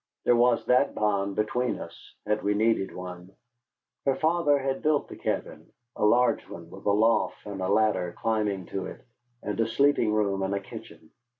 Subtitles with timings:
[0.23, 3.29] There was that bond between us, had we needed one.
[4.07, 8.15] Her father had built the cabin, a large one with a loft and a ladder
[8.17, 9.05] climbing to it,
[9.43, 11.11] and a sleeping room and a kitchen.